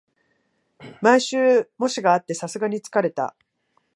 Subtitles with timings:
[1.03, 3.35] 毎週、模試があってさすがに疲れた